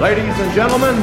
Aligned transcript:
Ladies 0.00 0.32
and 0.40 0.54
gentlemen, 0.54 0.96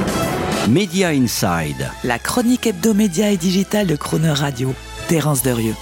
Media 0.67 1.09
Inside. 1.09 1.91
La 2.03 2.17
chronique 2.17 2.65
hebdomédia 2.65 3.29
et 3.29 3.37
digitale 3.37 3.85
de 3.85 3.95
Croner 3.95 4.31
Radio. 4.31 4.73
Terence 5.07 5.43
Derieux. 5.43 5.75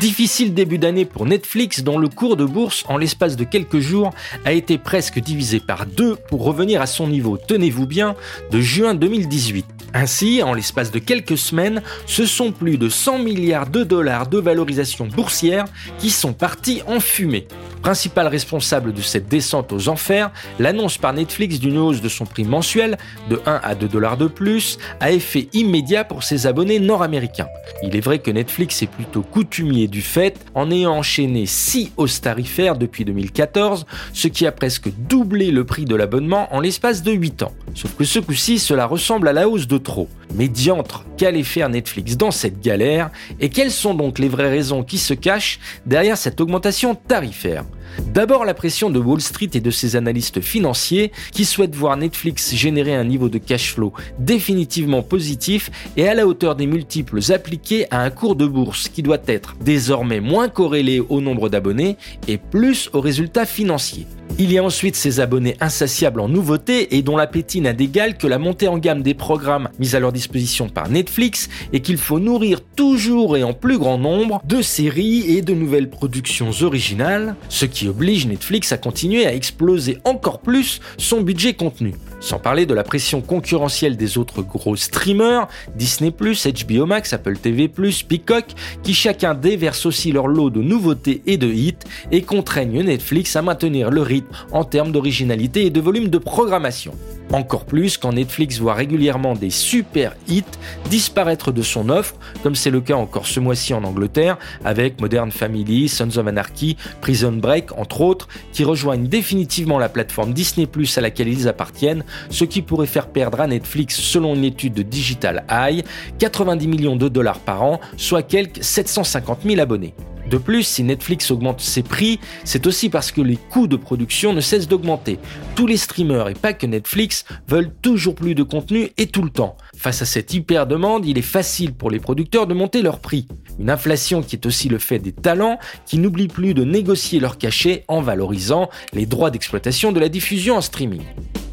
Difficile 0.00 0.52
début 0.52 0.78
d'année 0.78 1.04
pour 1.04 1.26
Netflix 1.26 1.84
dont 1.84 1.96
le 1.96 2.08
cours 2.08 2.36
de 2.36 2.44
bourse 2.44 2.84
en 2.88 2.96
l'espace 2.96 3.36
de 3.36 3.44
quelques 3.44 3.78
jours 3.78 4.10
a 4.44 4.50
été 4.50 4.78
presque 4.78 5.20
divisé 5.20 5.60
par 5.60 5.86
deux 5.86 6.16
pour 6.16 6.42
revenir 6.42 6.82
à 6.82 6.86
son 6.86 7.06
niveau, 7.06 7.36
tenez-vous 7.36 7.86
bien, 7.86 8.16
de 8.50 8.60
juin 8.60 8.94
2018. 8.94 9.64
Ainsi, 9.94 10.42
en 10.42 10.54
l'espace 10.54 10.90
de 10.90 10.98
quelques 10.98 11.38
semaines, 11.38 11.82
ce 12.06 12.26
sont 12.26 12.50
plus 12.50 12.78
de 12.78 12.88
100 12.88 13.20
milliards 13.20 13.68
de 13.68 13.84
dollars 13.84 14.26
de 14.26 14.38
valorisation 14.38 15.06
boursière 15.06 15.66
qui 16.00 16.10
sont 16.10 16.32
partis 16.32 16.82
en 16.88 16.98
fumée. 16.98 17.46
Principal 17.84 18.28
responsable 18.28 18.94
de 18.94 19.02
cette 19.02 19.28
descente 19.28 19.70
aux 19.70 19.90
enfers, 19.90 20.30
l'annonce 20.58 20.96
par 20.96 21.12
Netflix 21.12 21.60
d'une 21.60 21.76
hausse 21.76 22.00
de 22.00 22.08
son 22.08 22.24
prix 22.24 22.44
mensuel 22.44 22.96
de 23.28 23.42
1 23.44 23.60
à 23.62 23.74
2 23.74 23.88
dollars 23.88 24.16
de 24.16 24.26
plus 24.26 24.78
a 25.00 25.12
effet 25.12 25.48
immédiat 25.52 26.02
pour 26.02 26.22
ses 26.22 26.46
abonnés 26.46 26.80
nord-américains. 26.80 27.46
Il 27.82 27.94
est 27.94 28.00
vrai 28.00 28.20
que 28.20 28.30
Netflix 28.30 28.80
est 28.80 28.86
plutôt 28.86 29.20
coutumier 29.20 29.86
du 29.86 30.00
fait 30.00 30.40
en 30.54 30.70
ayant 30.70 30.94
enchaîné 30.94 31.44
6 31.44 31.92
hausses 31.98 32.22
tarifaires 32.22 32.78
depuis 32.78 33.04
2014, 33.04 33.84
ce 34.14 34.28
qui 34.28 34.46
a 34.46 34.52
presque 34.52 34.88
doublé 35.06 35.50
le 35.50 35.64
prix 35.64 35.84
de 35.84 35.94
l'abonnement 35.94 36.48
en 36.54 36.60
l'espace 36.60 37.02
de 37.02 37.12
8 37.12 37.42
ans. 37.42 37.52
Sauf 37.74 37.94
que 37.96 38.04
ce 38.04 38.18
coup-ci, 38.18 38.58
cela 38.58 38.86
ressemble 38.86 39.28
à 39.28 39.34
la 39.34 39.46
hausse 39.46 39.68
de 39.68 39.76
trop. 39.76 40.08
Mais 40.34 40.48
diantre, 40.48 41.04
qu'allait 41.16 41.44
faire 41.44 41.68
Netflix 41.68 42.16
dans 42.16 42.30
cette 42.30 42.60
galère 42.60 43.10
Et 43.40 43.48
quelles 43.48 43.70
sont 43.70 43.94
donc 43.94 44.18
les 44.18 44.28
vraies 44.28 44.50
raisons 44.50 44.82
qui 44.82 44.98
se 44.98 45.14
cachent 45.14 45.60
derrière 45.86 46.18
cette 46.18 46.40
augmentation 46.40 46.94
tarifaire? 46.94 47.64
D'abord 48.12 48.44
la 48.44 48.54
pression 48.54 48.90
de 48.90 48.98
Wall 48.98 49.20
Street 49.20 49.50
et 49.54 49.60
de 49.60 49.70
ses 49.70 49.94
analystes 49.94 50.40
financiers 50.40 51.12
qui 51.32 51.44
souhaitent 51.44 51.76
voir 51.76 51.96
Netflix 51.96 52.54
générer 52.54 52.94
un 52.94 53.04
niveau 53.04 53.28
de 53.28 53.38
cash 53.38 53.74
flow 53.74 53.92
définitivement 54.18 55.02
positif 55.02 55.70
et 55.96 56.08
à 56.08 56.14
la 56.14 56.26
hauteur 56.26 56.56
des 56.56 56.66
multiples 56.66 57.20
appliqués 57.32 57.86
à 57.92 58.00
un 58.00 58.10
cours 58.10 58.36
de 58.36 58.46
bourse 58.46 58.88
qui 58.88 59.02
doit 59.02 59.22
être 59.26 59.54
désormais 59.60 60.20
moins 60.20 60.48
corrélé 60.48 61.00
au 61.00 61.20
nombre 61.20 61.48
d'abonnés 61.48 61.96
et 62.26 62.38
plus 62.38 62.90
aux 62.92 63.00
résultats 63.00 63.46
financiers. 63.46 64.06
Il 64.36 64.50
y 64.50 64.58
a 64.58 64.64
ensuite 64.64 64.96
ces 64.96 65.20
abonnés 65.20 65.56
insatiables 65.60 66.18
en 66.18 66.28
nouveautés 66.28 66.96
et 66.96 67.02
dont 67.02 67.16
l'appétit 67.16 67.60
n'a 67.60 67.72
d'égal 67.72 68.18
que 68.18 68.26
la 68.26 68.38
montée 68.38 68.66
en 68.66 68.78
gamme 68.78 69.00
des 69.00 69.14
programmes 69.14 69.68
mis 69.78 69.94
à 69.94 70.00
leur 70.00 70.10
disposition 70.10 70.68
par 70.68 70.88
Netflix 70.88 71.48
et 71.72 71.78
qu'il 71.78 71.98
faut 71.98 72.18
nourrir 72.18 72.60
toujours 72.74 73.36
et 73.36 73.44
en 73.44 73.52
plus 73.52 73.78
grand 73.78 73.96
nombre 73.96 74.42
de 74.44 74.60
séries 74.60 75.36
et 75.36 75.42
de 75.42 75.54
nouvelles 75.54 75.88
productions 75.88 76.50
originales, 76.62 77.36
ce 77.48 77.64
qui 77.64 77.86
oblige 77.86 78.26
Netflix 78.26 78.72
à 78.72 78.76
continuer 78.76 79.24
à 79.24 79.32
exploser 79.32 79.98
encore 80.02 80.40
plus 80.40 80.80
son 80.98 81.20
budget 81.20 81.54
contenu. 81.54 81.94
Sans 82.24 82.38
parler 82.38 82.64
de 82.64 82.72
la 82.72 82.84
pression 82.84 83.20
concurrentielle 83.20 83.98
des 83.98 84.16
autres 84.16 84.40
gros 84.40 84.76
streamers, 84.76 85.46
Disney+, 85.76 86.10
HBO 86.10 86.86
Max, 86.86 87.12
Apple 87.12 87.36
TV+, 87.36 87.68
Peacock, 87.68 88.46
qui 88.82 88.94
chacun 88.94 89.34
déverse 89.34 89.84
aussi 89.84 90.10
leur 90.10 90.26
lot 90.26 90.48
de 90.48 90.62
nouveautés 90.62 91.20
et 91.26 91.36
de 91.36 91.48
hits 91.48 91.74
et 92.10 92.22
contraignent 92.22 92.82
Netflix 92.82 93.36
à 93.36 93.42
maintenir 93.42 93.90
le 93.90 94.00
rythme 94.00 94.34
en 94.52 94.64
termes 94.64 94.90
d'originalité 94.90 95.66
et 95.66 95.70
de 95.70 95.82
volume 95.82 96.08
de 96.08 96.16
programmation. 96.16 96.94
Encore 97.32 97.64
plus 97.64 97.96
quand 97.96 98.12
Netflix 98.12 98.58
voit 98.58 98.74
régulièrement 98.74 99.34
des 99.34 99.50
super 99.50 100.14
hits 100.28 100.44
disparaître 100.90 101.52
de 101.52 101.62
son 101.62 101.88
offre, 101.88 102.14
comme 102.42 102.54
c'est 102.54 102.70
le 102.70 102.80
cas 102.80 102.94
encore 102.94 103.26
ce 103.26 103.40
mois-ci 103.40 103.74
en 103.74 103.82
Angleterre, 103.84 104.38
avec 104.64 105.00
Modern 105.00 105.32
Family, 105.32 105.88
Sons 105.88 106.16
of 106.16 106.26
Anarchy, 106.26 106.76
Prison 107.00 107.32
Break, 107.32 107.76
entre 107.78 108.02
autres, 108.02 108.28
qui 108.52 108.64
rejoignent 108.64 109.08
définitivement 109.08 109.78
la 109.78 109.88
plateforme 109.88 110.32
Disney 110.32 110.68
à 110.96 111.00
laquelle 111.00 111.28
ils 111.28 111.48
appartiennent, 111.48 112.04
ce 112.30 112.44
qui 112.44 112.62
pourrait 112.62 112.86
faire 112.86 113.08
perdre 113.08 113.40
à 113.40 113.46
Netflix, 113.46 113.98
selon 113.98 114.34
une 114.34 114.44
étude 114.44 114.74
de 114.74 114.82
Digital 114.82 115.44
Eye, 115.48 115.84
90 116.18 116.68
millions 116.68 116.96
de 116.96 117.08
dollars 117.08 117.40
par 117.40 117.62
an, 117.62 117.80
soit 117.96 118.22
quelques 118.22 118.62
750 118.62 119.40
000 119.44 119.60
abonnés. 119.60 119.94
De 120.34 120.38
plus, 120.38 120.64
si 120.64 120.82
Netflix 120.82 121.30
augmente 121.30 121.60
ses 121.60 121.84
prix, 121.84 122.18
c'est 122.42 122.66
aussi 122.66 122.88
parce 122.88 123.12
que 123.12 123.20
les 123.20 123.36
coûts 123.36 123.68
de 123.68 123.76
production 123.76 124.32
ne 124.32 124.40
cessent 124.40 124.66
d'augmenter. 124.66 125.20
Tous 125.54 125.68
les 125.68 125.76
streamers 125.76 126.28
et 126.28 126.34
pas 126.34 126.52
que 126.52 126.66
Netflix 126.66 127.24
veulent 127.46 127.72
toujours 127.82 128.16
plus 128.16 128.34
de 128.34 128.42
contenu 128.42 128.90
et 128.98 129.06
tout 129.06 129.22
le 129.22 129.30
temps. 129.30 129.56
Face 129.76 130.02
à 130.02 130.06
cette 130.06 130.34
hyper 130.34 130.66
demande, 130.66 131.06
il 131.06 131.18
est 131.18 131.22
facile 131.22 131.72
pour 131.72 131.88
les 131.88 132.00
producteurs 132.00 132.48
de 132.48 132.54
monter 132.54 132.82
leurs 132.82 132.98
prix. 132.98 133.28
Une 133.60 133.70
inflation 133.70 134.24
qui 134.24 134.34
est 134.34 134.44
aussi 134.44 134.68
le 134.68 134.78
fait 134.78 134.98
des 134.98 135.12
talents 135.12 135.60
qui 135.86 135.98
n'oublient 135.98 136.26
plus 136.26 136.52
de 136.52 136.64
négocier 136.64 137.20
leurs 137.20 137.38
cachets 137.38 137.84
en 137.86 138.00
valorisant 138.00 138.70
les 138.92 139.06
droits 139.06 139.30
d'exploitation 139.30 139.92
de 139.92 140.00
la 140.00 140.08
diffusion 140.08 140.56
en 140.56 140.62
streaming. 140.62 141.02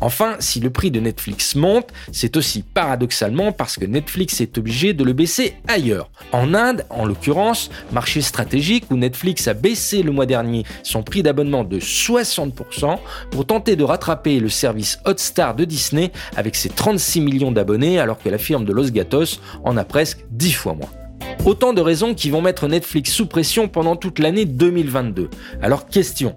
Enfin, 0.01 0.35
si 0.39 0.59
le 0.59 0.72
prix 0.72 0.89
de 0.89 1.00
Netflix 1.00 1.56
monte, 1.56 1.89
c'est 2.12 2.35
aussi 2.35 2.63
paradoxalement 2.63 3.51
parce 3.51 3.78
que 3.78 3.85
Netflix 3.85 4.41
est 4.41 4.57
obligé 4.57 4.94
de 4.94 5.03
le 5.03 5.13
baisser 5.13 5.53
ailleurs. 5.67 6.09
En 6.31 6.56
Inde, 6.56 6.85
en 6.89 7.06
l'occurrence, 7.06 7.69
marché 7.91 8.22
stratégique 8.22 8.85
où 8.89 8.97
Netflix 8.97 9.47
a 9.47 9.53
baissé 9.53 10.01
le 10.01 10.12
mois 10.12 10.25
dernier 10.25 10.66
son 10.84 11.03
prix 11.03 11.22
d'abonnement 11.22 11.63
de 11.63 11.79
60% 11.79 12.97
pour 13.29 13.45
tenter 13.45 13.75
de 13.75 13.84
rattraper 13.84 14.39
le 14.39 14.50
service 14.50 15.00
Hotstar 15.06 15.56
de 15.56 15.66
Disney 15.66 16.12
avec 16.35 16.56
ses 16.56 16.69
36 16.69 17.22
millions 17.22 17.51
d'abonnés 17.51 18.00
alors 18.00 18.18
que 18.18 18.29
la 18.29 18.39
firme 18.39 18.66
de 18.66 18.73
Los 18.73 18.89
Gatos 18.89 19.39
en 19.63 19.78
a 19.78 19.83
presque 19.83 20.25
10 20.31 20.51
fois 20.53 20.73
moins. 20.73 20.89
Autant 21.45 21.73
de 21.73 21.81
raisons 21.81 22.13
qui 22.13 22.29
vont 22.29 22.41
mettre 22.41 22.68
Netflix 22.68 23.12
sous 23.12 23.25
pression 23.25 23.68
pendant 23.68 23.95
toute 23.95 24.19
l'année 24.19 24.45
2022. 24.45 25.29
Alors 25.62 25.88
question, 25.88 26.35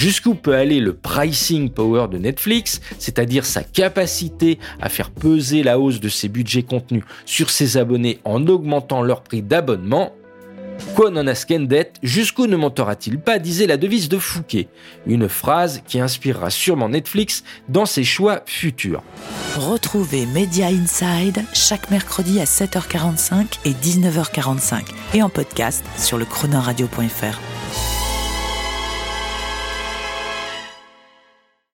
Jusqu'où 0.00 0.34
peut 0.34 0.54
aller 0.54 0.80
le 0.80 0.94
pricing 0.94 1.68
power 1.68 2.06
de 2.10 2.16
Netflix, 2.16 2.80
c'est-à-dire 2.98 3.44
sa 3.44 3.62
capacité 3.62 4.58
à 4.80 4.88
faire 4.88 5.10
peser 5.10 5.62
la 5.62 5.78
hausse 5.78 6.00
de 6.00 6.08
ses 6.08 6.30
budgets 6.30 6.62
contenus 6.62 7.04
sur 7.26 7.50
ses 7.50 7.76
abonnés 7.76 8.18
en 8.24 8.46
augmentant 8.46 9.02
leur 9.02 9.20
prix 9.20 9.42
d'abonnement? 9.42 10.14
Quoi 10.94 11.10
non 11.10 11.26
ascendet, 11.26 11.92
jusqu'où 12.02 12.46
ne 12.46 12.56
montera-t-il 12.56 13.20
pas, 13.20 13.38
disait 13.38 13.66
la 13.66 13.76
devise 13.76 14.08
de 14.08 14.16
Fouquet. 14.16 14.68
Une 15.06 15.28
phrase 15.28 15.82
qui 15.86 16.00
inspirera 16.00 16.48
sûrement 16.48 16.88
Netflix 16.88 17.44
dans 17.68 17.84
ses 17.84 18.04
choix 18.04 18.40
futurs. 18.46 19.02
Retrouvez 19.58 20.24
Media 20.24 20.68
Inside 20.68 21.44
chaque 21.52 21.90
mercredi 21.90 22.40
à 22.40 22.44
7h45 22.44 23.58
et 23.66 23.72
19h45 23.72 24.80
et 25.12 25.22
en 25.22 25.28
podcast 25.28 25.84
sur 25.98 26.16
le 26.16 26.24
chronoradio.fr. 26.24 27.59